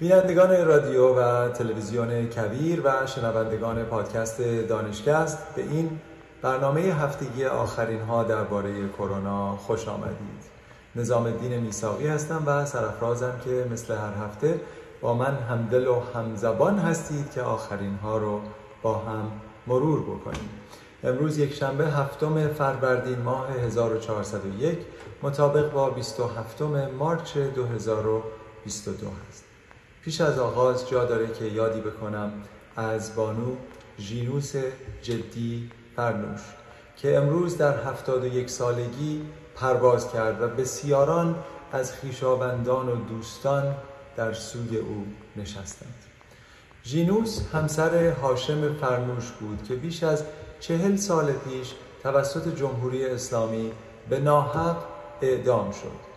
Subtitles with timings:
[0.00, 6.00] بینندگان رادیو و تلویزیون کبیر و شنوندگان پادکست دانشگست به این
[6.42, 10.42] برنامه هفتگی آخرین ها درباره کرونا خوش آمدید.
[10.96, 14.60] نظام الدین میساقی هستم و سرفرازم که مثل هر هفته
[15.00, 18.40] با من همدل و همزبان هستید که آخرین ها رو
[18.82, 19.30] با هم
[19.66, 20.48] مرور بکنیم.
[21.04, 24.78] امروز یک شنبه هفتم فروردین ماه 1401
[25.22, 26.62] مطابق با 27
[26.98, 29.49] مارچ 2022 هست.
[30.04, 32.32] پیش از آغاز جا داره که یادی بکنم
[32.76, 33.56] از بانو
[33.98, 34.52] ژینوس
[35.02, 36.40] جدی فرنوش
[36.96, 39.22] که امروز در 71 سالگی
[39.56, 41.34] پرواز کرد و بسیاران
[41.72, 43.74] از خیشاوندان و دوستان
[44.16, 45.94] در سوی او نشستند.
[46.84, 50.24] ژینوس همسر هاشم فرنوش بود که بیش از
[50.60, 53.72] چهل سال پیش توسط جمهوری اسلامی
[54.08, 54.76] به ناحق
[55.22, 56.09] اعدام شد.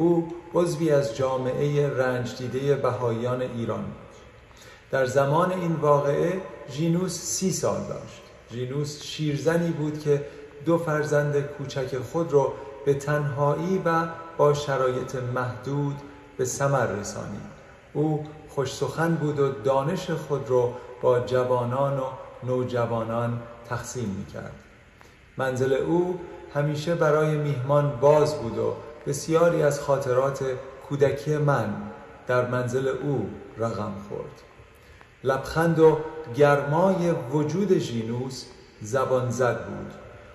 [0.00, 4.16] او عضوی از جامعه رنج دیده بهاییان ایران بود.
[4.90, 8.22] در زمان این واقعه ژینوس سی سال داشت.
[8.52, 10.24] ژینوس شیرزنی بود که
[10.64, 12.52] دو فرزند کوچک خود را
[12.84, 14.06] به تنهایی و
[14.36, 15.96] با شرایط محدود
[16.36, 17.50] به ثمر رسانید.
[17.92, 18.82] او خوش
[19.20, 22.04] بود و دانش خود را با جوانان و
[22.42, 24.54] نوجوانان تقسیم می کرد.
[25.36, 26.20] منزل او
[26.54, 28.74] همیشه برای میهمان باز بود و
[29.06, 30.44] بسیاری از خاطرات
[30.88, 31.74] کودکی من
[32.26, 34.42] در منزل او رقم خورد.
[35.24, 35.98] لبخند و
[36.34, 38.44] گرمای وجود ژینوس
[38.80, 39.94] زبان زد بود.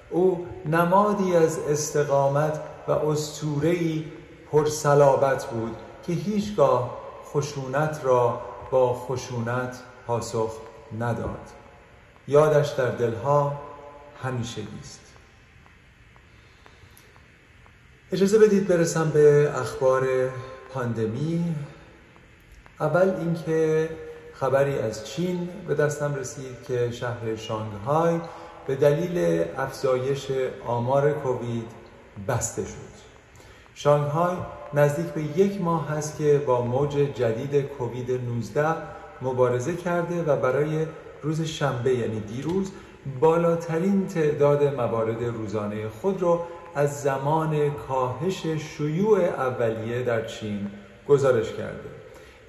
[0.10, 4.12] او نمادی از استقامت و استورهی
[4.52, 5.76] پرسلابت بود
[6.08, 10.52] که هیچگاه خشونت را با خشونت پاسخ
[11.00, 11.50] نداد.
[12.28, 13.54] یادش در دلها
[14.24, 15.05] همیشه است
[18.12, 20.08] اجازه بدید برسم به اخبار
[20.74, 21.56] پاندمی.
[22.80, 23.90] اول اینکه
[24.34, 28.20] خبری از چین به دستم رسید که شهر شانگهای
[28.68, 30.28] به دلیل افزایش
[30.68, 31.68] آمار کووید
[32.28, 32.96] بسته شد.
[33.76, 34.36] شانگهای
[34.74, 38.66] نزدیک به یک ماه هست که با موج جدید کووید 19
[39.22, 40.86] مبارزه کرده و برای
[41.22, 42.72] روز شنبه یعنی دیروز
[43.20, 50.68] بالاترین تعداد موارد روزانه خود را از زمان کاهش شیوع اولیه در چین
[51.08, 51.90] گزارش کرده.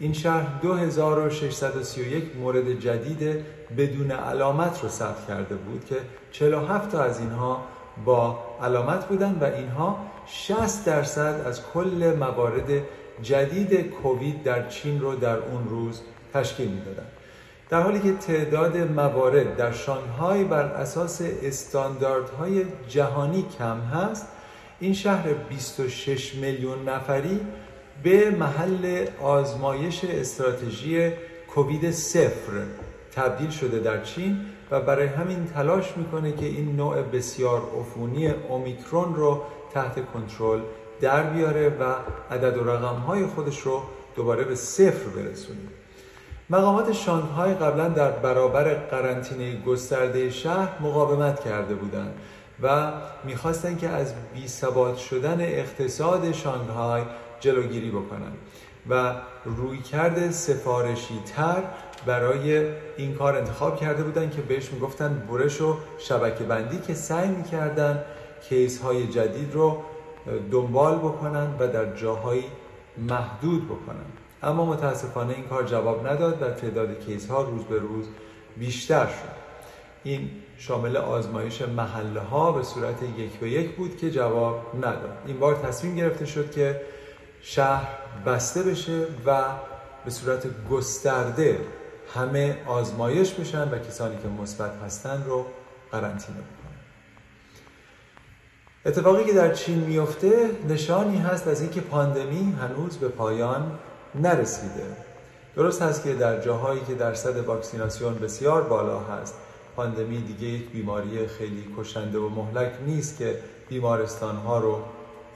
[0.00, 3.44] این شهر 2631 مورد جدید
[3.78, 5.96] بدون علامت رو ثبت کرده بود که
[6.32, 7.64] 47 تا از اینها
[8.04, 12.82] با علامت بودن و اینها 60 درصد از کل موارد
[13.22, 16.00] جدید کووید در چین رو در اون روز
[16.34, 17.12] تشکیل می‌دادند
[17.70, 24.26] در حالی که تعداد موارد در شانگهای بر اساس استانداردهای جهانی کم هست
[24.80, 27.40] این شهر 26 میلیون نفری
[28.02, 31.12] به محل آزمایش استراتژی
[31.54, 32.52] کووید صفر
[33.12, 34.40] تبدیل شده در چین
[34.70, 39.42] و برای همین تلاش می‌کنه که این نوع بسیار عفونی اومیکرون رو
[39.74, 40.60] تحت کنترل
[41.00, 41.94] در بیاره و
[42.34, 43.82] عدد و رقم های خودش رو
[44.16, 45.85] دوباره به صفر برسونه.
[46.50, 52.14] مقامات شانگهای قبلا در برابر قرنطینه گسترده شهر مقاومت کرده بودند
[52.62, 52.92] و
[53.24, 57.02] می‌خواستند که از بی ثبات شدن اقتصاد شانگهای
[57.40, 58.38] جلوگیری بکنند
[58.90, 59.14] و
[59.44, 61.62] رویکرد سفارشی تر
[62.06, 67.28] برای این کار انتخاب کرده بودند که بهش می‌گفتن برش و شبکه بندی که سعی
[67.28, 68.04] می‌کردن
[68.48, 69.82] کیس های جدید رو
[70.50, 72.44] دنبال بکنن و در جاهایی
[72.98, 78.06] محدود بکنن اما متاسفانه این کار جواب نداد و تعداد کیس ها روز به روز
[78.56, 79.36] بیشتر شد.
[80.04, 85.18] این شامل آزمایش محله ها به صورت یک به یک بود که جواب نداد.
[85.26, 86.80] این بار تصمیم گرفته شد که
[87.42, 87.88] شهر
[88.26, 89.44] بسته بشه و
[90.04, 91.60] به صورت گسترده
[92.14, 95.46] همه آزمایش بشن و کسانی که مثبت هستن رو
[95.92, 96.76] قرنطینه بکنن.
[98.86, 103.78] اتفاقی که در چین میفته نشانی هست از اینکه پاندمی هنوز به پایان
[104.22, 104.84] نرسیده.
[105.56, 109.34] درست هست که در جاهایی که درصد واکسیناسیون بسیار بالا هست
[109.76, 114.78] پاندمی دیگه یک بیماری خیلی کشنده و مهلک نیست که بیمارستان ها رو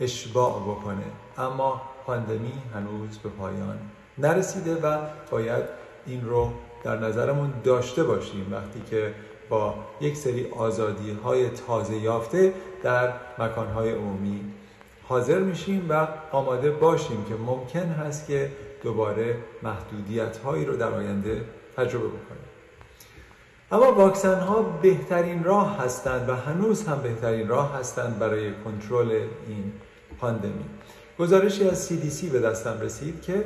[0.01, 1.05] اشباع بکنه.
[1.39, 3.79] اما پاندمی هنوز به پایان
[4.19, 4.99] نرسیده و
[5.31, 5.65] باید
[6.07, 6.51] این رو
[6.85, 8.47] در نظرمون داشته باشیم.
[8.53, 9.15] وقتی که
[9.49, 14.45] با یک سری آزادی های تازه یافته در مکان های عمومی
[15.09, 18.51] حاضر میشیم و آماده باشیم که ممکن هست که
[18.83, 21.45] دوباره محدودیت هایی رو در آینده
[21.77, 22.51] تجربه بکنیم.
[23.73, 29.11] اما واکسن ها بهترین راه هستند و هنوز هم بهترین راه هستند برای کنترل
[29.49, 29.73] این
[30.21, 30.65] پاندمی.
[31.19, 33.45] گزارشی از CDC به دستم رسید که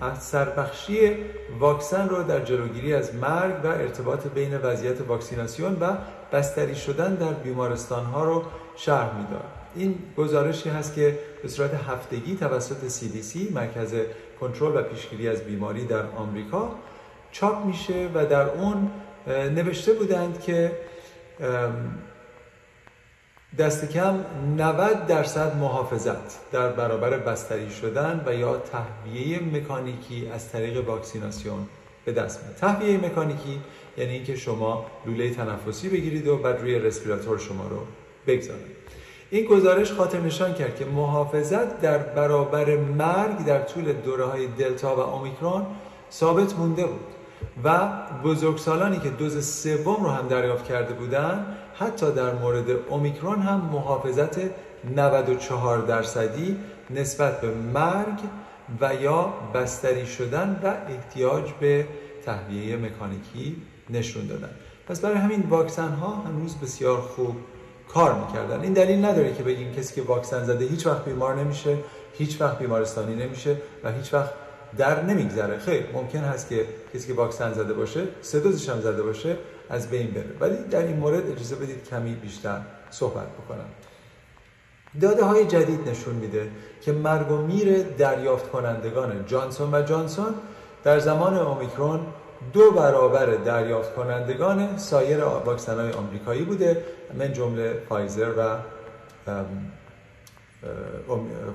[0.00, 1.10] اثر بخشی
[1.58, 5.96] واکسن رو در جلوگیری از مرگ و ارتباط بین وضعیت واکسیناسیون و
[6.32, 8.42] بستری شدن در بیمارستان ها رو
[8.76, 9.44] شرح می‌داد.
[9.74, 13.94] این گزارشی هست که به صورت هفتگی توسط CDC مرکز
[14.40, 16.74] کنترل و پیشگیری از بیماری در آمریکا
[17.32, 18.90] چاپ میشه و در اون
[19.26, 20.72] نوشته بودند که
[23.58, 24.24] دست کم
[24.56, 31.66] 90 درصد محافظت در برابر بستری شدن و یا تهویه مکانیکی از طریق واکسیناسیون
[32.04, 32.56] به دست میاد.
[32.56, 33.60] تهویه مکانیکی
[33.96, 37.86] یعنی اینکه شما لوله تنفسی بگیرید و بعد روی رسپیراتور شما رو
[38.26, 38.76] بگذارید.
[39.30, 44.96] این گزارش خاطر نشان کرد که محافظت در برابر مرگ در طول دوره های دلتا
[44.96, 45.66] و اومیکرون
[46.12, 47.06] ثابت مونده بود
[47.64, 47.88] و
[48.24, 54.36] بزرگسالانی که دوز سوم رو هم دریافت کرده بودند حتی در مورد اومیکرون هم محافظت
[54.96, 56.56] 94 درصدی
[56.90, 58.18] نسبت به مرگ
[58.80, 61.86] و یا بستری شدن و احتیاج به
[62.24, 64.50] تهویه مکانیکی نشون دادن.
[64.88, 67.36] پس برای همین واکسن ها هنوز بسیار خوب
[67.88, 68.60] کار می‌کردن.
[68.60, 71.76] این دلیل نداره که بگیم کسی که واکسن زده هیچ وقت بیمار نمیشه
[72.12, 74.30] هیچ وقت بیمارستانی نمیشه و هیچ وقت
[74.78, 75.58] در نمیگذره.
[75.58, 79.36] خیر ممکن هست که کسی که واکسن زده باشه سه دوزش هم زده باشه
[79.70, 80.30] از بین بره.
[80.40, 82.60] ولی در این مورد اجازه بدید کمی بیشتر
[82.90, 83.68] صحبت بکنم.
[85.00, 86.50] داده های جدید نشون میده
[86.80, 90.34] که مرگ و میر دریافت کنندگان جانسون و جانسون
[90.84, 92.00] در زمان اومیکرون
[92.52, 96.84] دو برابر دریافت کنندگان سایر واکسن های آمریکایی بوده
[97.18, 98.56] من جمله فایزر و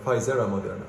[0.06, 0.86] فایزر و مدرنا.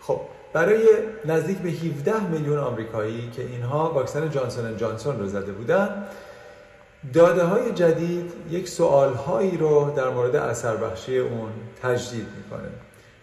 [0.00, 0.20] خب
[0.52, 0.88] برای
[1.24, 6.04] نزدیک به 17 میلیون آمریکایی که اینها واکسن جانسون جانسون رو زده بودن
[7.14, 11.50] داده های جدید یک سوال هایی رو در مورد اثر بخشی اون
[11.82, 12.68] تجدید می‌کنه.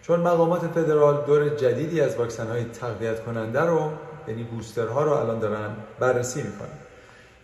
[0.02, 3.90] چون مقامات فدرال دور جدیدی از واکسن های تقویت کننده رو
[4.28, 5.70] یعنی بوسترها رو الان دارن
[6.00, 6.68] بررسی می‌کنن.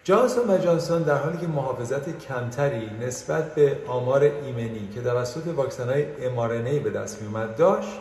[0.05, 5.89] جانسون و جانسون در حالی که محافظت کمتری نسبت به آمار ایمنی که توسط واکسن
[5.89, 8.01] های mRNA به دست می اومد داشت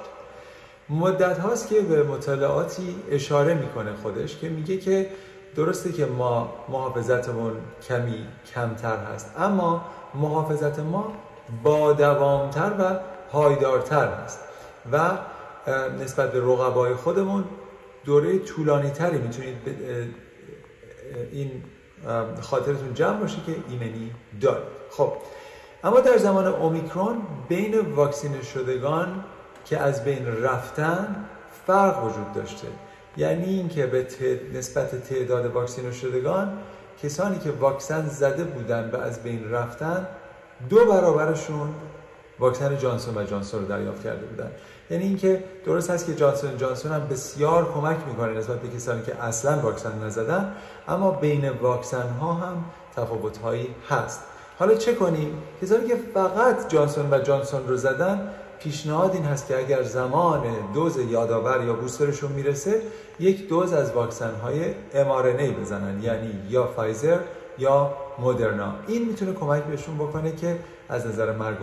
[0.89, 5.09] مدت هاست که به مطالعاتی اشاره می‌کنه خودش که میگه که
[5.55, 7.53] درسته که ما محافظتمون
[7.87, 8.25] کمی
[8.55, 11.13] کمتر هست اما محافظت ما
[11.63, 12.99] با دوامتر و
[13.31, 14.39] پایدارتر هست
[14.91, 15.11] و
[16.03, 17.43] نسبت به رقبای خودمون
[18.05, 19.57] دوره طولانی تری می‌تونید
[21.31, 21.63] این
[22.41, 24.11] خاطرتون جمع باشه که ایمنی
[24.41, 24.63] دارید.
[24.89, 25.13] خب
[25.83, 29.23] اما در زمان اومیکرون بین واکسینه شدگان
[29.65, 31.25] که از بین رفتن
[31.67, 32.67] فرق وجود داشته.
[33.17, 34.07] یعنی اینکه به
[34.53, 36.57] نسبت تعداد واکسینه شدگان
[37.03, 40.07] کسانی که واکسن زده بودن و از بین رفتن
[40.69, 41.69] دو برابرشون
[42.39, 44.51] واکسن جانسون و جانسون رو دریافت کرده بودن.
[44.89, 49.23] یعنی اینکه درست هست که جانسون جانسون هم بسیار کمک می‌کنه نسبت به کسانی که
[49.23, 50.55] اصلا واکسن نزدن
[50.87, 52.65] اما بین واکسن ها هم
[52.95, 54.21] تفاوت هایی هست.
[54.59, 59.57] حالا چه کنیم؟ کسانی که فقط جانسون و جانسون رو زدن پیشنهاد این هست که
[59.57, 60.43] اگر زمان
[60.73, 62.81] دوز یادآور یا بوسترشون می‌رسه
[63.19, 67.17] یک دوز از واکسن های mRNA بزنن یعنی یا فایزر
[67.57, 68.73] یا مدرنا.
[68.87, 70.59] این می‌تونه کمک بهشون بکنه که
[70.89, 71.57] از نظر مرگ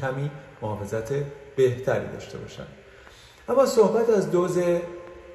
[0.00, 0.30] کمی
[0.62, 1.12] محافظت
[1.56, 2.66] بهتری داشته باشن.
[3.48, 4.58] اما صحبت از دوز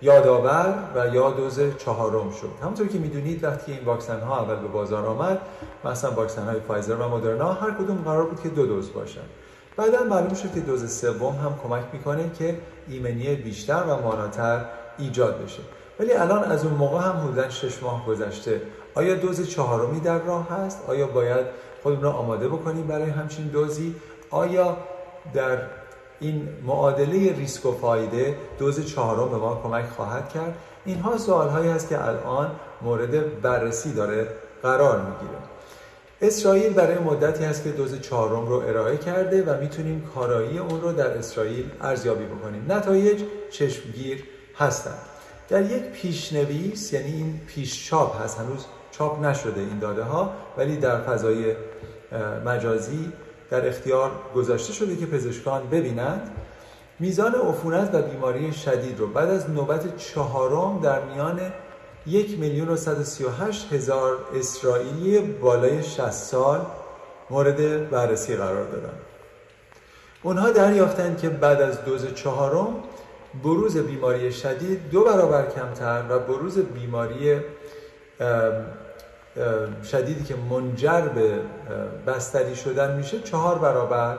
[0.02, 2.50] یادآور و یا دوز چهارم شد.
[2.62, 5.42] همونطور که می‌دونید وقتی این واکسن ها اول به بازار آمد
[5.86, 9.22] مثلا واکسن های فایزر و مدرنا هر کدوم قرار بود که دو دوز باشن.
[9.78, 14.66] بعدا معلوم شد که دوز سوم هم کمک می‌کنه که ایمنی بیشتر و ماناتر
[14.98, 15.62] ایجاد بشه.
[16.00, 18.62] ولی الان از اون موقع هم حدودا شش ماه گذشته.
[18.96, 21.46] آیا دوز چهارمی در راه هست؟ آیا باید
[21.84, 23.96] خودمون رو آماده بکنیم برای همچین دوزی؟
[24.30, 24.78] آیا
[25.34, 25.58] در
[26.22, 30.56] این معادله ریسک و فایده دوز چهارم به ما کمک خواهد کرد.
[30.86, 32.52] اینها سوال هایی هست که الان
[32.82, 34.28] مورد بررسی داره
[34.64, 35.40] قرار می‌گیره.
[36.22, 40.92] اسرائیل برای مدتی هست که دوز چهارم رو ارائه کرده و می‌تونیم کارایی اون رو
[40.92, 42.66] در اسرائیل ارزیابی بکنیم.
[42.70, 44.24] نتایج چشمگیر
[44.58, 45.00] هستند.
[45.50, 50.78] در یک پیشنویس یعنی این پیش چاپ هست هنوز چاپ نشده این داده ها ولی
[50.78, 51.56] در فضای
[52.46, 53.12] مجازی
[53.52, 56.32] در اختیار گذاشته شده که پزشکان ببینند
[57.00, 61.40] میزان عفونت و بیماری شدید رو بعد از نوبت چهارم در میان
[62.08, 62.78] یک میلیون و
[63.72, 66.66] هزار اسرائیلی بالای 60 سال
[67.30, 68.94] مورد بررسی قرار دادن
[70.24, 72.76] اونها دریافتند که بعد از دوز چهارم
[73.44, 77.40] بروز بیماری شدید دو برابر کمتر و بروز بیماری
[79.92, 81.40] شدیدی که منجر به
[82.08, 84.18] بستری شدن میشه چهار برابر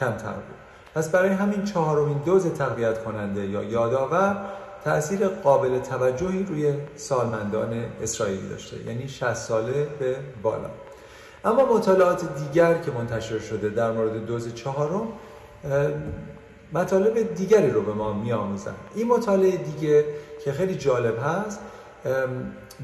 [0.00, 0.56] کمتر بود.
[0.94, 4.36] پس برای همین چهارمین دوز تقویت کننده یا یادآور
[4.84, 8.76] تاثیر قابل توجهی روی سالمندان اسرائیلی داشته.
[8.86, 10.70] یعنی 60 ساله به بالا.
[11.44, 15.08] اما مطالعات دیگر که منتشر شده در مورد دوز چهارم
[16.72, 20.04] مطالب دیگری رو به ما میآموزن این مطالعه دیگه
[20.44, 21.60] که خیلی جالب هست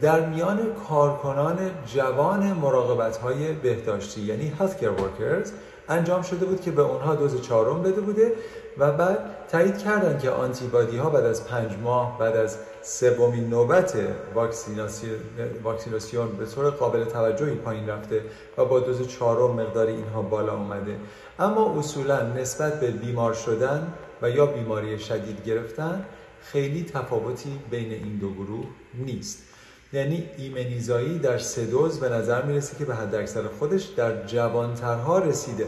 [0.00, 5.48] در میان کارکنان جوان مراقبت های بهداشتی یعنی healthcare workers
[5.88, 8.32] انجام شده بود که به اونها دوز چهارم بده بوده
[8.78, 13.96] و بعد تایید کردن که آنتیبادی ها بعد از پنج ماه بعد از سومین نوبت
[15.64, 18.22] واکسیناسیون به طور قابل توجهی پایین رفته
[18.58, 20.96] و با دوز چهارم مقدار اینها بالا اومده.
[21.38, 26.06] اما اصولا نسبت به بیمار شدن و یا بیماری شدید گرفتن
[26.42, 29.38] خیلی تفاوتی بین این دو گروه نیست.
[29.92, 35.18] یعنی ایمنیزایی در سه دوز به نظر می‌رسه که به حد اکثر خودش در جوانترها
[35.18, 35.66] رسیده.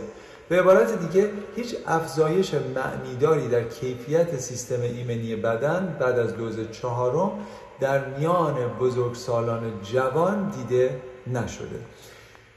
[0.49, 7.31] به عبارت دیگه هیچ افزایش معنیداری در کیفیت سیستم ایمنی بدن بعد از دوز چهارم
[7.81, 11.81] در میان بزرگسالان جوان دیده نشده.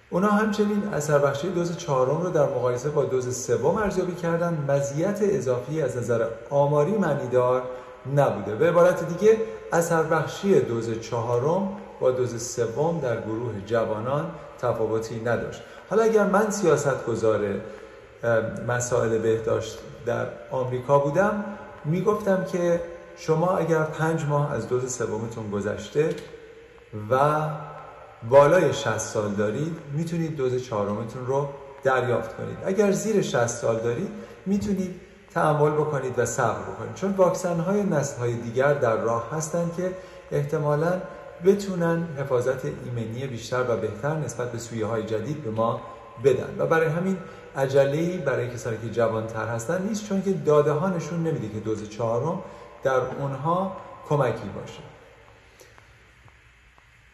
[0.09, 4.65] اونا همچنین اثر بخشی دوز چهارم رو در مقایسه با دوز سوم ارزیابی کردن.
[4.67, 7.63] مزیت اضافی از نظر آماری معنیدار
[8.15, 8.55] نبوده.
[8.55, 9.37] به عبارت دیگه
[9.71, 11.69] اثر بخشی دوز چهارم
[11.99, 15.61] با دوز سوم در گروه جوانان تفاوتی نداشت.
[15.89, 17.39] حالا اگر من سیاست گذار
[18.67, 21.43] مسائل بهداشت در آمریکا بودم
[21.85, 22.81] می‌گفتم که
[23.17, 26.15] شما اگر پنج ماه از دوز سومتون گذشته
[27.09, 27.39] و
[28.29, 31.47] بالای 60 سال دارید می‌تونید دوز چهارمتون رو
[31.83, 32.57] دریافت کنید.
[32.65, 34.09] اگر زیر 60 سال دارید
[34.45, 35.01] می‌تونید
[35.33, 36.93] تعمل بکنید و صبر بکنید.
[36.95, 39.93] چون واکسن های نسل های دیگر در راه هستند که
[40.31, 41.01] احتمالا
[41.45, 45.81] بتونن حفاظت ایمنی بیشتر و بهتر نسبت به سویه های جدید به ما
[46.23, 46.55] بدن.
[46.57, 47.17] و برای همین
[47.55, 51.89] عجله برای کسانی که جوانتر هستن نیست چون که داده ها نشون نمیده که دوز
[51.89, 52.41] چهارم
[52.83, 53.77] در اونها
[54.09, 54.83] کمکی باشه.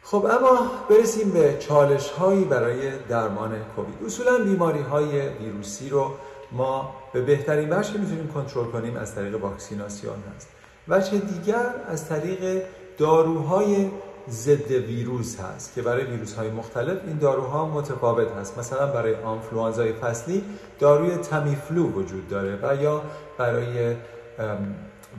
[0.04, 3.96] خب اما برسیم به چالش هایی برای درمان کووید.
[4.06, 6.12] اصولا بیماری های ویروسی رو
[6.54, 10.48] ما به بهترین وجه که می‌تونیم کنترل کنیم از طریق واکسیناسیون هست.
[10.88, 12.64] وجه دیگر از طریق
[12.98, 13.90] داروهای
[14.30, 18.58] ضد ویروس هست که برای ویروس های مختلف این داروها متفاوت هست.
[18.58, 20.44] مثلا برای آنفلوانزای فصلی
[20.80, 23.02] داروی Tamiflu وجود داره و یا
[23.38, 23.96] برای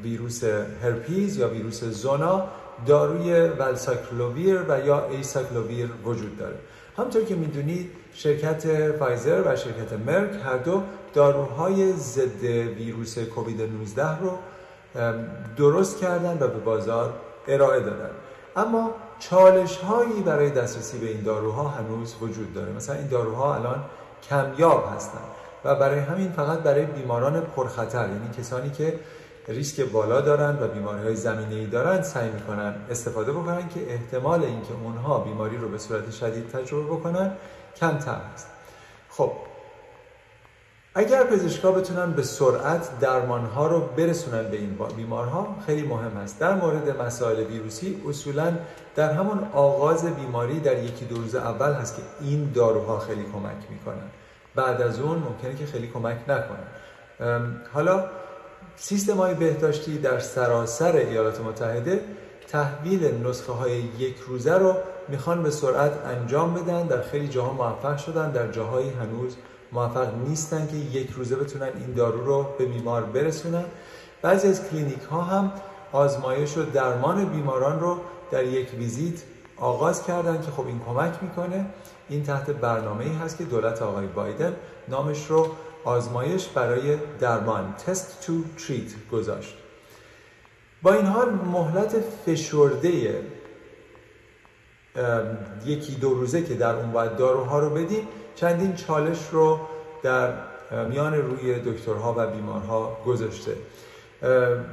[0.02, 0.44] ویروس
[0.82, 2.48] هرپیز یا ویروس زونا
[2.86, 6.56] داروی والاسیکلوویر و یا آسیکلوویر وجود داره.
[6.98, 10.82] همونطور که می‌دونید شرکت فایزر و شرکت مرک هر دو
[11.14, 12.44] داروهای ضد
[12.76, 14.38] ویروس کووید 19 رو
[15.56, 17.12] درست کردن و به بازار
[17.48, 18.10] ارائه دادن.
[18.56, 22.72] اما چالش هایی برای دسترسی به این داروها هنوز وجود داره.
[22.72, 23.84] مثلا این داروها الان
[24.30, 25.24] کمیاب هستند
[25.64, 29.00] و برای همین فقط برای بیماران پرخطر یعنی کسانی که
[29.48, 34.44] ریسک بالا دارن و بیماری های زمینه ای دارن سعی می‌کنن استفاده بکنن که احتمال
[34.44, 37.32] اینکه اونها بیماری رو به صورت شدید تجربه بکنن
[37.76, 38.46] کمتر است
[39.10, 39.32] خب
[40.96, 46.38] اگر پزشکا بتونن به سرعت درمانها رو برسونن به این بیمارها خیلی مهم است.
[46.38, 48.52] در مورد مسائل ویروسی اصولا
[48.96, 53.70] در همون آغاز بیماری در یکی دو روز اول هست که این داروها خیلی کمک
[53.70, 54.10] می‌کنن.
[54.54, 56.66] بعد از اون ممکنه که خیلی کمک نکنن.
[57.72, 58.04] حالا
[58.76, 62.00] سیستم های بهداشتی در سراسر ایالات متحده
[62.48, 64.74] تحویل نسخه های یک روزه رو
[65.08, 69.36] می‌خوان به سرعت انجام بدن در خیلی جاها موفق شدن در جاهایی هنوز
[69.74, 73.64] موفق نیستن که یک روزه بتونن این دارو رو به بیمار برسونن.
[74.22, 75.52] بعضی از کلینیک ها هم
[75.92, 77.98] آزمایش و درمان بیماران رو
[78.30, 79.22] در یک ویزیت
[79.56, 81.66] آغاز کردن که خب این کمک می‌کنه.
[82.08, 84.56] این تحت برنامه ای هست که دولت آقای بایدن
[84.88, 85.48] نامش رو
[85.84, 89.56] آزمایش برای درمان test to treat گذاشت.
[90.82, 91.94] با این حال مهلت
[92.26, 93.22] فشرده
[95.66, 99.58] یکی دو روزه که در اون باید داروها رو بدیم چندین چالش رو
[100.02, 100.32] در
[100.88, 103.52] میان روی دکترها و بیمارها گذاشته.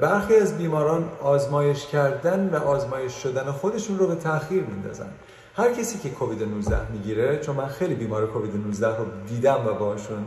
[0.02, 5.10] برخی از بیماران آزمایش کردن و آزمایش شدن خودشون رو به تاخیر میندازن.
[5.56, 9.74] هر کسی که کووید 19 می‌گیره چون من خیلی بیمار کووید 19 رو دیدم و
[9.74, 10.26] باشون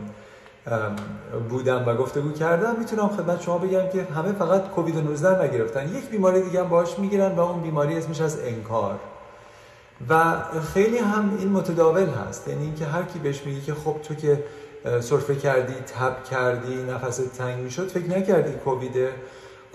[1.49, 5.89] بودم و گفتگو کردم می‌تونم خدمت شما بگم که همه فقط کووید 19 نگرفتن.
[5.89, 8.99] یک بیماری دیگه هم باهاش می‌گیرن و اون بیماری اسمش از انکار.
[10.09, 10.35] و
[10.73, 12.47] خیلی هم این متداول هست.
[12.47, 14.43] یعنی اینکه هر کی بهش میگه که خب تو که
[14.99, 19.11] سرفه کردی تب کردی نفس تنگ می‌شد فکر نکردی کوویده.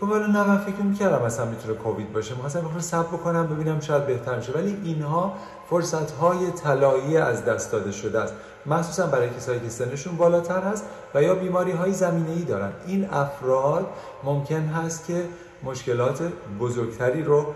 [0.01, 2.35] گفت ولی نه من فکر می‌کردم مثلا می‌تونه کووید باشه.
[2.35, 4.53] می‌خواستم بخور سب بکنم ببینم شاید بهتر میشه.
[4.53, 5.35] ولی اینها
[5.71, 8.35] فرصت های طلایی از دست داده شده است.
[8.67, 10.85] مخصوصا برای کسایی که سنشون بالاتر هست
[11.15, 12.73] و یا بیماری های زمینه ای دارن.
[12.87, 13.87] این افراد
[14.25, 15.25] ممکن هست که
[15.65, 16.23] مشکلات
[16.61, 17.47] بزرگتری رو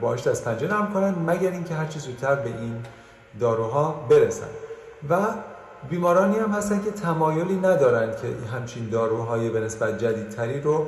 [0.00, 2.82] باش دست پنجه نرم کنن مگر اینکه هرچی زودتر به این
[3.40, 4.46] داروها برسن.
[5.10, 5.16] و
[5.90, 10.86] بیمارانی هم هستن که تمایلی ندارن که همچین داروهای به نسبت جدیدتری رو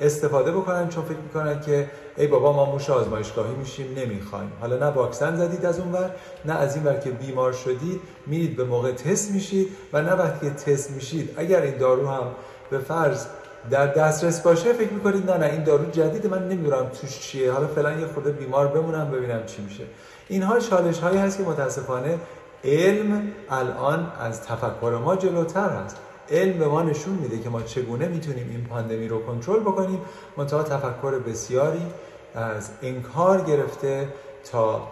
[0.00, 4.52] استفاده بکنن چون فکر می‌کنن که ای بابا ما موش آزمایشگاهی میشیم نمی‌خوایم.
[4.60, 6.10] حالا نه واکسن زدید از اونور
[6.44, 10.50] نه از این ور که بیمار شدید میرید به موقع تست میشید و نه وقتی
[10.50, 12.26] تست میشید اگر این دارو هم
[12.70, 13.26] به فرض
[13.70, 17.52] در دسترس باشه فکر می‌کنید نه نه این دارو جدید من نمی‌دونم توش چیه.
[17.52, 19.84] حالا فعلا یه خورده بیمار بمونم ببینم چی میشه.
[20.28, 22.18] اینها چالش هایی هست که متاسفانه
[22.64, 25.96] علم الان از تفکر ما جلوتر هست.
[26.30, 30.00] علم به ما نشون میده که ما چگونه می‌تونیم این پاندمی رو کنترل بکنیم.
[30.36, 31.86] منتها تفکر بسیاری
[32.34, 34.08] از انکار گرفته
[34.52, 34.88] تا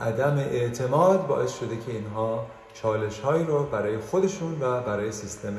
[0.00, 5.54] عدم اعتماد باعث شده که اینها چالش هایی رو برای خودشون و برای سیستم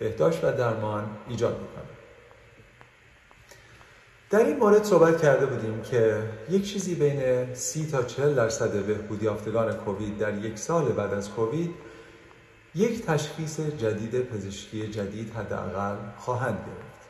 [0.00, 1.90] بهداشت و درمان ایجاد بکنن
[4.30, 9.24] در این مورد صحبت کرده بودیم که یک چیزی بین 30 تا 40 درصد بهبودی
[9.24, 11.74] یافتگان کووید در یک سال بعد از کووید
[12.74, 17.00] یک تشخیص جدید پزشکی جدید حداقل خواهند گرفت.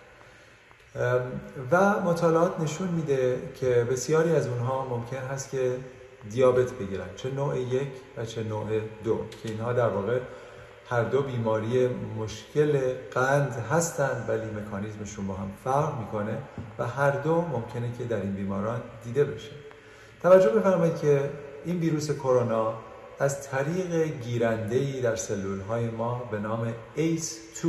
[1.70, 5.76] و مطالعات نشون میده که بسیاری از اونها ممکن هست که
[6.30, 7.06] دیابت بگیرن.
[7.16, 8.66] چه نوع یک و چه نوع
[9.04, 10.18] دو که اینها در واقع
[10.90, 12.78] هر دو بیماری مشکل
[13.14, 16.38] قند هستند ولی مکانیزمشون با هم فرق می‌کنه
[16.78, 19.50] و هر دو ممکنه که در این بیماران دیده بشه.
[20.22, 21.30] توجه بفرمایید که
[21.64, 22.74] این ویروس کرونا
[23.18, 27.66] از طریق گیرنده‌ای در سلول های ما به نام ACE2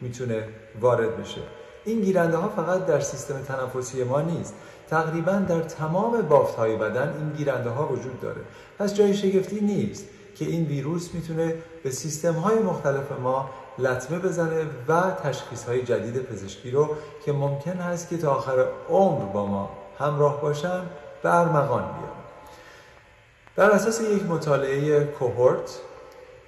[0.00, 0.48] می‌تونه
[0.80, 1.40] وارد بشه.
[1.84, 4.54] این گیرنده ها فقط در سیستم تنفسی ما نیست.
[4.90, 8.40] تقریبا در تمام بافت های بدن این گیرنده ها وجود داره.
[8.78, 10.04] پس جای شگفتی نیست.
[10.38, 16.22] که این ویروس می‌تونه به سیستم های مختلف ما لطمه بزنه و تشخیص های جدید
[16.22, 20.82] پزشکی رو که ممکن هست که تا آخر عمر با ما همراه باشن
[21.22, 22.16] به ارمغان بیارن
[23.56, 25.80] بر اساس یک مطالعه کوهورت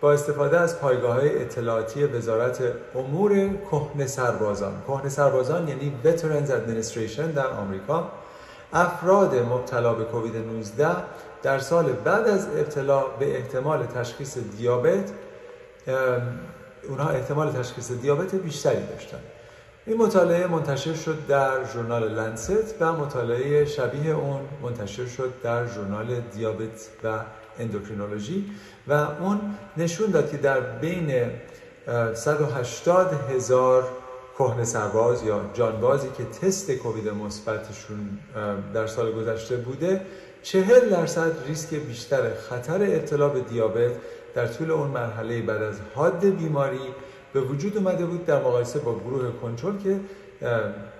[0.00, 2.62] با استفاده از پایگاه های اطلاعاتی وزارت
[2.94, 8.08] امور کهنه سربازان کهنه سربازان یعنی Veterans Administration در آمریکا
[8.72, 10.88] افراد مبتلا به کووید 19
[11.42, 15.10] در سال بعد از ابتلا به احتمال تشخیص دیابت
[16.88, 19.18] اونها احتمال تشخیص دیابت بیشتری داشتن.
[19.86, 26.20] این مطالعه منتشر شد در ژورنال لنست و مطالعه شبیه اون منتشر شد در ژورنال
[26.20, 27.18] دیابت و
[27.58, 28.50] اندوکرینولوژی
[28.88, 29.40] و اون
[29.76, 31.30] نشون داد که در بین
[32.14, 33.88] 180 هزار
[34.38, 38.18] کهنه سرباز یا جانبازی که تست کووید مثبتشون
[38.74, 40.00] در سال گذشته بوده
[40.42, 43.92] چهل درصد ریسک بیشتر خطر ابتلا به دیابت
[44.34, 46.94] در طول اون مرحله بعد از حاد بیماری
[47.32, 50.00] به وجود اومده بود در مقایسه با گروه کنترل که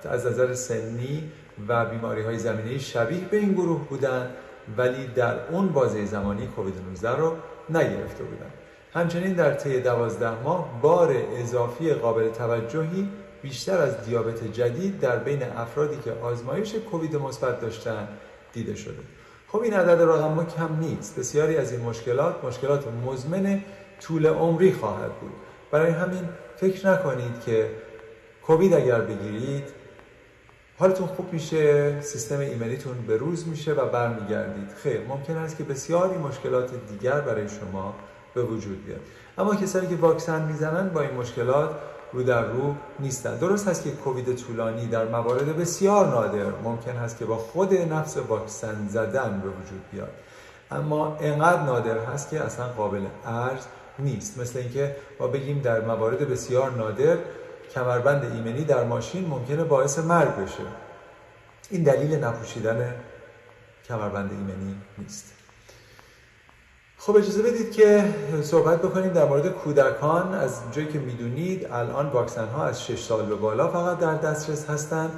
[0.05, 1.33] از نظر سنی
[1.68, 4.31] و بیماری های زمینه شبیه به این گروه بودن
[4.77, 7.37] ولی در اون بازه زمانی کووید 19 رو
[7.70, 8.51] نگرفته بودن.
[8.92, 13.09] همچنین در طی دوازده ماه بار اضافی قابل توجهی
[13.42, 18.09] بیشتر از دیابت جدید در بین افرادی که آزمایش کووید مثبت داشتن
[18.53, 19.17] دیده شده.
[19.52, 21.18] خب این عدد ما کم نیست.
[21.18, 23.62] بسیاری از این مشکلات مشکلات مزمن
[24.00, 25.32] طول عمری خواهد بود.
[25.70, 27.70] برای همین فکر نکنید که
[28.42, 29.64] کووید اگر بگیرید
[30.78, 34.68] حالتون خوب میشه سیستم ایمنیتون به روز میشه و برمیگردید.
[34.82, 37.94] خیر ممکن است که بسیاری مشکلات دیگر برای شما
[38.34, 39.00] به وجود بیاد.
[39.38, 41.70] اما کسانی که واکسن می‌زنن با این مشکلات
[42.12, 43.36] رو در رو نیستن.
[43.36, 48.16] درست هست که کووید طولانی در موارد بسیار نادر ممکن هست که با خود نفس
[48.16, 50.10] واکسن زدن به وجود بیاد.
[50.70, 53.66] اما انقدر نادر هست که اصلا قابل ارز
[53.98, 54.38] نیست.
[54.38, 57.16] مثل اینکه ما بگیم در موارد بسیار نادر
[57.74, 60.62] کمربند ایمنی در ماشین ممکنه باعث مرگ بشه.
[61.70, 62.94] این دلیل نپوشیدن
[63.88, 65.38] کمربند ایمنی نیست.
[67.00, 70.34] خب اجازه بدید که صحبت بکنیم در مورد کودکان.
[70.34, 74.70] از جایی که می‌دونید الان واکسن ها از 6 سال به بالا فقط در دسترس
[74.70, 75.11] هستند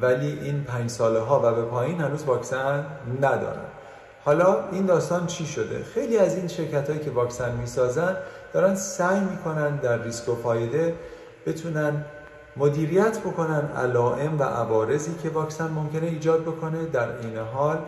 [0.00, 2.86] ولی این 5 ساله ها و به پایین هنوز واکسن
[3.20, 3.64] ندارن.
[4.24, 8.16] حالا این داستان چی شده؟ خیلی از این شرکت هایی که واکسن می‌سازن
[8.52, 10.94] دارن سعی می‌کنن در ریسک و فایده
[11.46, 12.04] بتونن
[12.56, 16.84] مدیریت بکنن علائم و عوارضی که واکسن ممکنه ایجاد بکنه.
[16.84, 17.78] در این حال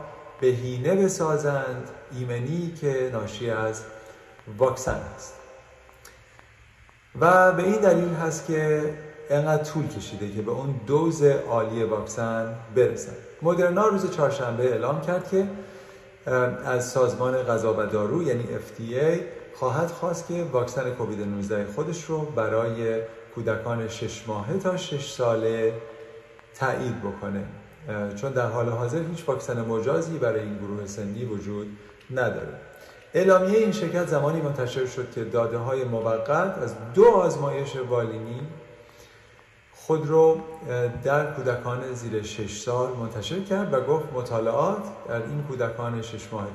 [0.41, 3.83] بهینه بسازند ایمنی که ناشی از
[4.59, 5.35] واکسن است.
[7.21, 8.95] و به این دلیل هست که
[9.31, 13.13] انقدر طول کشیده که به اون دوز عالی واکسن برسن.
[13.43, 15.47] مدرنا روز چهارشنبه اعلام کرد که
[16.65, 19.21] از سازمان غذا و دارو یعنی FDA
[19.55, 23.01] خواهد خواست که واکسن کووید 19 خودش رو برای
[23.35, 25.73] کودکان 6 ماهه تا 6 ساله
[26.59, 27.45] تایید بکنه.
[28.17, 31.67] چون در حال حاضر هیچ واکسن مجازی برای این گروه سنی وجود
[32.11, 32.55] نداره.
[33.15, 38.41] اعلامیه این شرکت زمانی منتشر شد که داده های موقت از دو آزمایش والینی
[39.73, 40.41] خود رو
[41.05, 46.47] در کودکان زیر 6 سال منتشر کرد و گفت مطالعات در این کودکان 6 ماه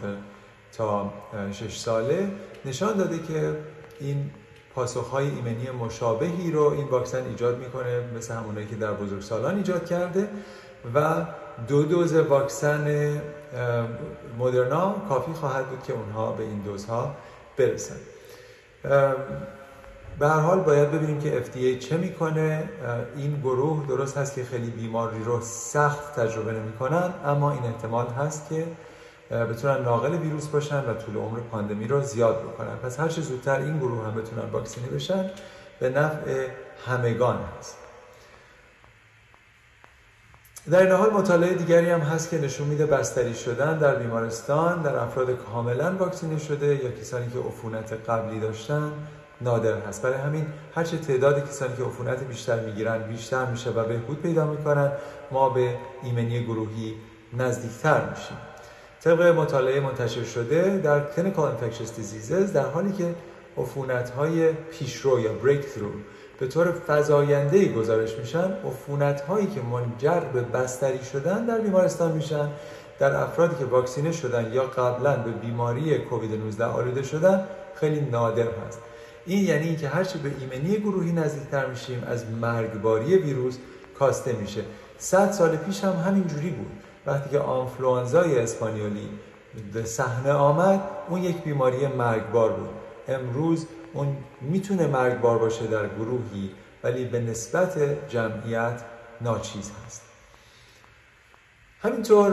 [0.78, 1.13] تا
[1.52, 2.32] 6 ساله
[2.65, 3.58] نشان داده که
[4.00, 4.32] این
[4.76, 10.30] پاسخهای ایمنی مشابهی رو این واکسن ایجاد می‌کنه مثل همونایی که در بزرگسالان ایجاد کرده.
[10.96, 11.26] و
[11.67, 13.22] دو دوز واکسن
[14.39, 17.15] مدرنا کافی خواهد بود که اونها به این دوزها
[17.58, 17.96] برسن.
[20.19, 22.69] به هر حال باید ببینیم که FDA چه می‌کنه.
[23.15, 28.50] این گروه درست هست که خیلی بیماری رو سخت تجربه نمی‌کنن اما این احتمال هست
[28.50, 28.67] که
[29.32, 32.76] بتونن ناقل ویروس باشن و طول عمر پاندمی رو زیاد بکنن.
[32.84, 35.30] پس هر چه زودتر این گروه هم بتونن واکسینی بشن
[35.80, 36.48] به نفع
[36.88, 37.78] همگان هست.
[40.71, 44.95] در این حال مطالعه دیگری هم هست که نشون میده بستری شدن در بیمارستان در
[44.95, 48.91] افراد کاملا واکسینه شده یا کسانی که عفونت قبلی داشتن
[49.41, 50.02] نادر هست.
[50.02, 50.45] برای همین
[50.76, 54.91] هرچه تعداد کسانی که عفونت بیشتر می‌گیرن بیشتر میشه و بهبود پیدا می‌کنن
[55.32, 56.95] ما به ایمنی گروهی
[57.34, 58.38] نزدیکتر میشیم.
[59.02, 63.15] طبق مطالعه منتشر شده در Clinical Infectious Diseases در حالی که
[63.58, 70.41] عفونت های پیشرو یا breakthrough به طور فضاینده گزارش میشن عفونت هایی که منجر به
[70.41, 72.50] بستری شدن در بیمارستان میشن
[73.00, 78.48] در افرادی که واکسینه شدن یا قبلا به بیماری کووید 19 آلوده شدن خیلی نادر
[78.67, 78.80] هست.
[79.26, 83.58] این یعنی اینکه هرچی به ایمنی گروهی نزدیکتر میشیم از مرگباری ویروس
[84.00, 84.62] کاسته میشه.
[84.98, 86.72] صد سال پیش هم همین جوری بود.
[87.06, 89.10] وقتی که آنفلوانزای اسپانیولی
[89.74, 92.69] به صحنه آمد اون یک بیماری مرگبار بود.
[93.08, 96.51] امروز اون می‌تونه مرگبار باشه در گروهی
[96.84, 97.77] ولی به نسبت
[98.10, 98.82] جمعیت
[99.21, 100.01] ناچیز هست.
[101.82, 102.32] همینطور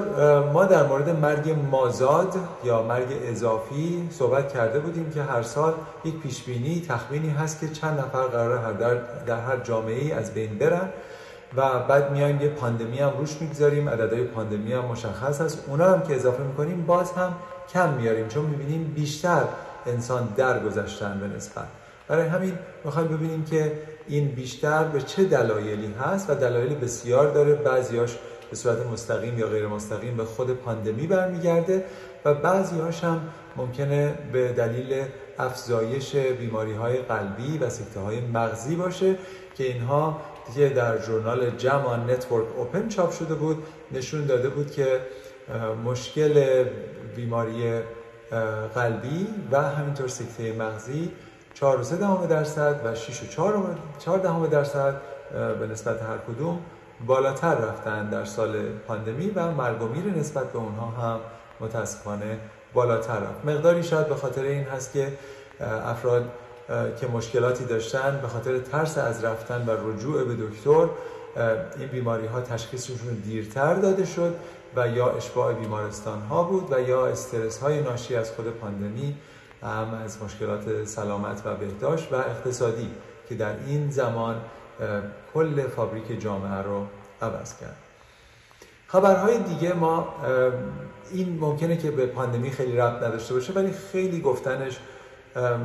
[0.52, 6.18] ما در مورد مرگ مازاد یا مرگ اضافی صحبت کرده بودیم که هر سال یک
[6.18, 8.94] پیشبینی تخمینی هست که چند نفر قرار در,
[9.26, 10.88] در هر جامعه ای از بین برن
[11.56, 15.64] و بعد میایم یه پاندمی هم روش می‌گذاریم عددهای پاندمی هم مشخص هست.
[15.66, 17.34] اونا هم که اضافه می‌کنیم باز هم
[17.72, 19.42] کم میاریم چون می‌بینیم بیشتر
[19.86, 21.66] انسان درگذشتن به نسبت.
[22.08, 23.72] برای همین می‌خوایم ببینیم که
[24.08, 27.54] این بیشتر به چه دلایلی هست و دلایل بسیار داره.
[27.54, 28.18] بعضیاش
[28.50, 31.84] به صورت مستقیم یا غیر مستقیم به خود پاندمی برمیگرده
[32.24, 33.20] و بعضی هم
[33.56, 35.04] ممکنه به دلیل
[35.38, 39.16] افزایش بیماری های قلبی و سکته های مغزی باشه
[39.54, 40.20] که اینها
[40.54, 43.62] دیگه در ژورنال JAMA Network Open چاپ شده بود.
[43.92, 45.00] نشون داده بود که
[45.84, 46.64] مشکل
[47.16, 47.80] بیماری
[48.74, 51.12] قلبی و همینطور سکته مغزی
[51.54, 55.00] 4.3 درصد و 6 و درصد
[55.60, 56.58] به نسبت هر کدوم
[57.06, 61.20] بالاتر رفتن در سال پاندمی و مرگ و میر نسبت به اونها هم
[61.60, 62.38] متاسفانه
[62.74, 63.44] بالاتر رفت.
[63.44, 65.12] مقداری شاید به خاطر این هست که
[65.84, 66.30] افراد
[67.00, 70.88] که مشکلاتی داشتن به خاطر ترس از رفتن و رجوع به دکتر
[71.78, 74.34] این بیماری ها تشخیصشون دیرتر داده شد
[74.76, 79.16] و یا اشباع بیمارستان ها بود و یا استرس های ناشی از خود پاندمی
[79.62, 82.90] هم از مشکلات سلامت و بهداشت و اقتصادی
[83.28, 84.36] که در این زمان
[85.34, 86.86] کل فابریک جامعه رو
[87.22, 87.76] عوض کرد.
[88.86, 90.14] خبرهای دیگه ما
[91.12, 94.80] این ممکنه که به پاندمی خیلی ربط نداشته باشه ولی خیلی گفتنش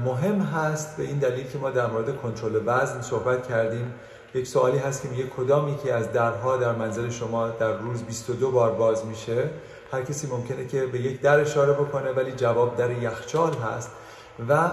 [0.05, 3.93] مهم هست به این دلیل که ما در مورد کنترل وزن صحبت کردیم.
[4.35, 8.51] یک سوالی هست که میگه کدام یکی از درها در منزل شما در روز 22
[8.51, 9.49] بار باز میشه؟
[9.91, 13.91] هر کسی ممکنه که به یک در اشاره بکنه ولی جواب در یخچال هست.
[14.49, 14.71] و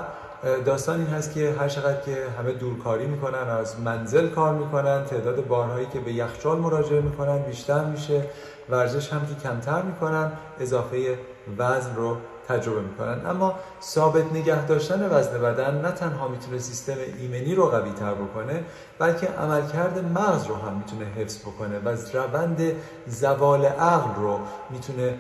[0.65, 5.47] داستان این هست که هر چقدر که همه دورکاری می‌کنن از منزل کار می‌کنن تعداد
[5.47, 8.25] بارهایی که به یخچال مراجعه می‌کنن بیشتر میشه.
[8.71, 11.19] ورزش هم که کمتر می‌کنن اضافه
[11.59, 12.17] وزن رو
[12.49, 13.27] تجربه می‌کنن.
[13.27, 18.65] اما ثابت نگه داشتن وزن بدن نه تنها می‌تونه سیستم ایمنی رو قوی تر بکنه
[18.99, 22.61] بلکه عملکرد مغز رو هم می‌تونه حفظ بکنه و روند
[23.07, 24.39] زوال عقل رو
[24.71, 25.15] می‌تونه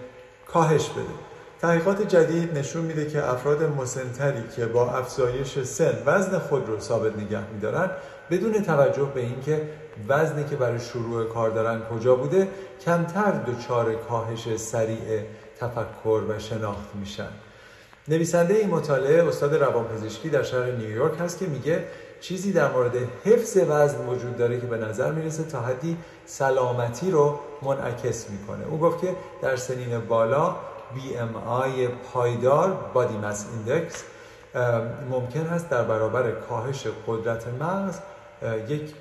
[0.46, 1.32] کاهش بده.
[1.60, 7.16] تحقیقات جدید نشون میده که افراد مسنتری که با افزایش سن وزن خود رو ثابت
[7.16, 7.90] نگه میدارن
[8.30, 9.68] بدون توجه به اینکه
[10.08, 12.48] وزنی که برای شروع کار دارن کجا بوده
[12.84, 15.22] کمتر دچار کاهش سریع
[15.62, 17.28] تفکر و شناخت میشن.
[18.08, 21.84] نویسنده این مطالعه استاد روانپزشکی در شهر نیویورک هست که میگه
[22.20, 25.96] چیزی در مورد حفظ وزن وجود داره که به نظر می‌رسه تا حدی
[26.26, 28.64] سلامتی رو منعکس می‌کنه.
[28.70, 30.56] او گفت که در سنین بالا
[30.94, 34.04] BMI پایدار بادی مس ایندکس
[35.10, 37.98] ممکن است در برابر کاهش قدرت مغز
[38.68, 38.94] یک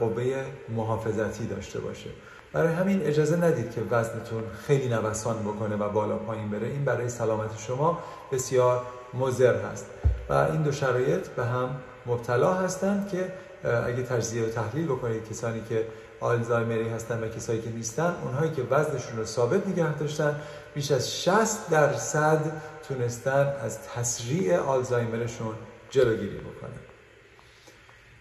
[0.00, 2.10] قوه محافظتی داشته باشه.
[2.52, 6.66] برای همین اجازه ندید که وزنتون خیلی نوسان بکنه و بالا پایین بره.
[6.66, 7.98] این برای سلامت شما
[8.32, 9.86] بسیار مضر هست.
[10.28, 11.70] و این دو شرایط به هم
[12.06, 13.32] مبتلا هستند که
[13.64, 15.86] اگه تجزیه و تحلیل بکنید کسانی که
[16.20, 20.40] آلزایمری هستن و کسایی که نیستن اونهایی که وزنشون رو ثابت نگه داشتن
[20.74, 22.52] بیش از 60 درصد
[22.88, 25.54] تونستن از تسریع آلزایمرشون
[25.90, 26.97] جلوگیری بکنن.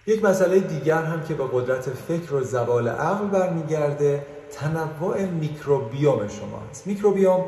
[0.07, 6.63] یک مسئله دیگر هم که با قدرت فکر و زوال عقل برمیگرده تنوع میکروبیوم شما
[6.69, 7.45] هست میکروبیوم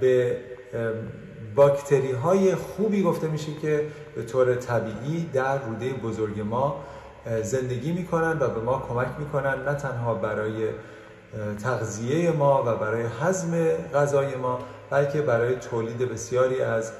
[0.00, 0.36] به
[1.54, 6.84] باکتری های خوبی گفته میشه که به طور طبیعی در روده بزرگ ما
[7.42, 10.68] زندگی می‌کنن و به ما کمک می‌کنن نه تنها برای
[11.62, 14.58] تغذیه ما و برای هضم غذای ما
[14.90, 16.92] بلکه برای تولید بسیاری از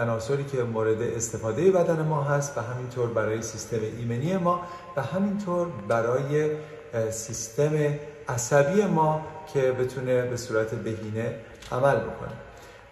[0.00, 4.60] عناصری که مورد استفاده بدن ما هست و همینطور برای سیستم ایمنی ما
[4.96, 6.50] و همینطور برای
[7.10, 7.72] سیستم
[8.28, 9.20] عصبی ما
[9.54, 11.34] که بتونه به صورت بهینه
[11.72, 12.32] عمل بکنه.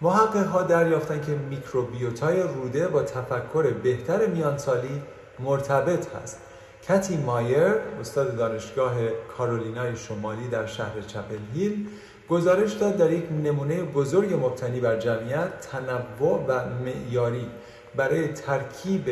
[0.00, 5.02] محقق ها دریافتن که میکروبیوتای روده با تفکر بهتر میانسالی
[5.38, 6.38] مرتبط هست.
[6.88, 8.94] کتی مایر استاد دانشگاه
[9.38, 11.88] کارولینای شمالی در شهر چپل هیل
[12.28, 17.46] گزارش داد در یک نمونه بزرگ مبتنی بر جمعیت تنوع و معیاری
[17.96, 19.08] برای ترکیب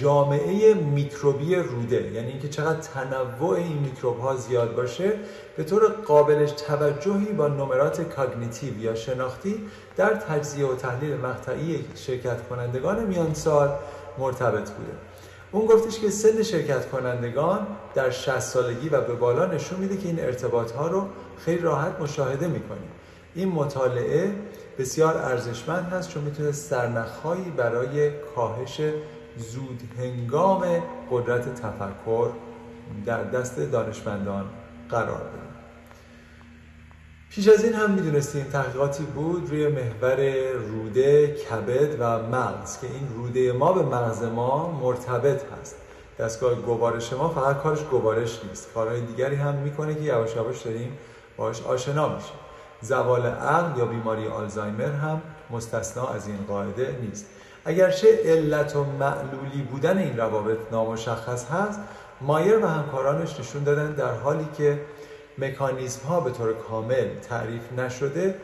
[0.00, 2.10] جامعه میکروبی روده.
[2.12, 5.12] یعنی اینکه چقدر تنوع این میکروب ها زیاد باشه
[5.56, 12.48] به طور قابلش توجهی با نمرات کاگنیتیو یا شناختی در تجزیه و تحلیل مقطعی شرکت
[12.48, 13.70] کنندگان میان سال
[14.18, 14.92] مرتبط بوده.
[15.52, 20.08] اون گفتش که سن شرکت کنندگان در 60 سالگی و به بالا نشون میده که
[20.08, 21.08] این ارتباط ها رو
[21.38, 22.88] خیلی راحت مشاهده می‌کنیم.
[23.34, 24.34] این مطالعه
[24.78, 28.80] بسیار ارزشمند هست چون می‌تونه سرنخهایی برای کاهش
[29.36, 32.28] زود هنگام قدرت تفکر
[33.06, 34.44] در دست دانشمندان
[34.90, 35.49] قرار بده.
[37.30, 43.08] پیش از این هم می‌دونستیم تحقیقاتی بود روی محور روده، کبد و مغز که این
[43.16, 45.76] روده ما به مغز ما مرتبط هست.
[46.18, 48.72] دستگاه گوارش ما فقط کارش گوارش نیست.
[48.74, 50.98] کارهای دیگری هم می‌کنه که یواش یواش داریم
[51.36, 52.36] باش آشنا میشیم.
[52.80, 57.26] زوال عقل یا بیماری آلزایمر هم مستثنا از این قاعده نیست.
[57.64, 61.80] اگرچه علت و معلولی بودن این روابط نامشخص هست
[62.20, 64.80] مایر و همکارانش نشون دادن در حالی که
[65.40, 68.34] مکانیزم ها به طور کامل تعریف نشده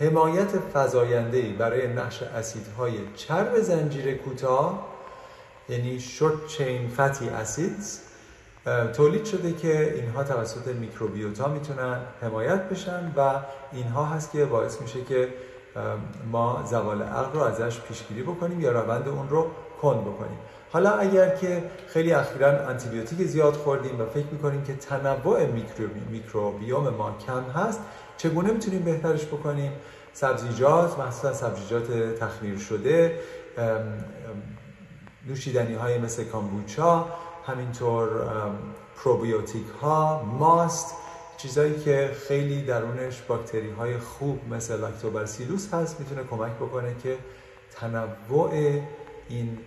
[0.00, 4.88] حمایت فزاینده برای نقش اسیدهای چرب زنجیره کوتاه
[5.68, 8.00] یعنی شورت چین فتی اسیدز
[8.96, 13.40] تولید شده که اینها توسط میکروبیوتا می‌تونن حمایت بشن و
[13.72, 15.28] اینها هست که باعث میشه که
[16.32, 19.50] ما زوال عقل رو ازش پیشگیری بکنیم یا روند اون رو
[19.82, 20.38] کند بکنیم.
[20.72, 25.46] حالا اگر که خیلی اخیرا آنتیبیوتیک زیاد خوردیم و فکر می‌کنیم که تنوع
[26.10, 27.80] میکروبیوم ما کم هست
[28.16, 29.72] چگونه می‌تونیم بهترش بکنیم؟
[30.12, 33.18] سبزیجات مثلا سبزیجات تخمیر شده
[35.28, 37.06] نوشیدنی های مثل کامبوچا
[37.46, 38.08] همینطور
[38.96, 40.94] پروبیوتیک ها ماست
[41.36, 47.16] چیزایی که خیلی درونش باکتری های خوب مثل لاکتوبرسیلوس هست می‌تونه کمک بکنه که
[47.80, 48.50] تنوع
[49.28, 49.58] این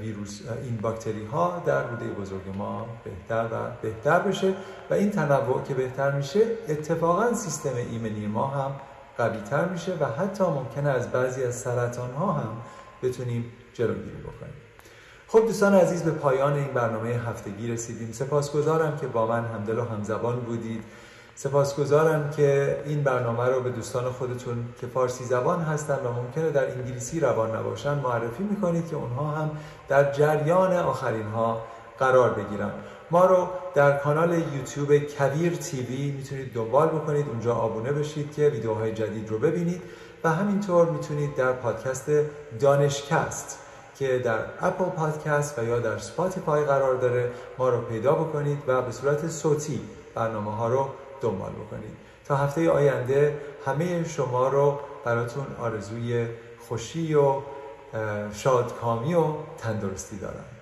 [0.00, 4.54] ویروس این باکتری ها در روده بزرگ ما بهتر و بهتر بشه
[4.90, 8.72] و این تنوع که بهتر میشه اتفاقا سیستم ایمنی ما هم
[9.18, 12.56] قوی تر میشه و حتی ممکنه از بعضی از سرطان ها هم
[13.02, 14.54] بتونیم جلوگیری بکنیم.
[15.28, 18.12] خب دوستان عزیز به پایان این برنامه هفتگی رسیدیم.
[18.12, 20.84] سپاسگزارم که با من همدل و همزبان بودید.
[21.40, 26.70] سپاسگزارم که این برنامه رو به دوستان خودتون که فارسی زبان هستن و ممکنه در
[26.70, 29.50] انگلیسی روان نباشن معرفی می‌کنید که اونها هم
[29.88, 31.62] در جریان آخرین ها
[31.98, 32.70] قرار بگیرن.
[33.10, 38.92] ما رو در کانال یوتیوب کویر تیوی می‌تونید دنبال بکنید اونجا آبونه بشید که ویدیوهای
[38.92, 39.82] جدید رو ببینید
[40.24, 42.10] و همینطور می‌تونید در پادکست
[42.60, 43.58] دانشکست
[43.98, 48.82] که در اپل پادکست و یا در سپاتیفای قرار داره ما رو پیدا بکنید و
[48.82, 49.80] به صورت صوتی
[50.14, 50.88] برنامه ها رو
[51.20, 56.26] دنبال بکنید تا هفته آینده همه شما رو براتون آرزوی
[56.68, 57.34] خوشی و
[58.32, 59.24] شادکامی و
[59.58, 60.57] تندرستی دارم.